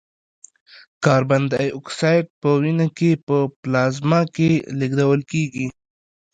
کاربن 1.03 1.43
دای 1.51 1.69
اکساید 1.77 2.25
په 2.41 2.49
وینه 2.61 2.87
کې 2.97 3.09
په 3.27 3.37
پلازما 3.61 4.21
کې 4.35 4.49
لېږدول 4.79 5.21
کېږي. 5.31 5.67